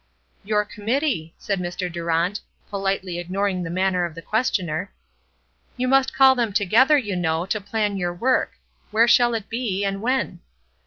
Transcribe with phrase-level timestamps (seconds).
[0.43, 1.87] "Your committee," said Mr.
[1.91, 4.91] Durant, politely ignoring the manner of the questioner.
[5.77, 8.53] "You must call them together, you know, to plan your work.
[8.89, 10.39] Where shall it be, and when?"